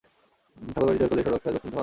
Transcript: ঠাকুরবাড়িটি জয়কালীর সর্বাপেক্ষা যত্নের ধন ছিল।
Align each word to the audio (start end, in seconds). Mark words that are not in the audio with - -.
ঠাকুরবাড়িটি 0.71 1.01
জয়কালীর 1.01 1.23
সর্বাপেক্ষা 1.25 1.49
যত্নের 1.51 1.61
ধন 1.63 1.67
ছিল। 1.73 1.77